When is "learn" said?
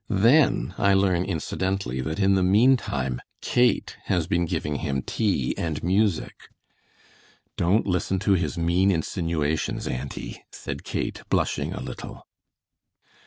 0.95-1.25